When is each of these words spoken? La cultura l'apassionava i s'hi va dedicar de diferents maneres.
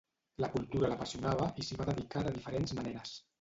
La 0.43 0.47
cultura 0.53 0.89
l'apassionava 0.91 1.51
i 1.63 1.67
s'hi 1.67 1.77
va 1.83 1.87
dedicar 1.91 2.25
de 2.29 2.33
diferents 2.39 2.75
maneres. 2.81 3.15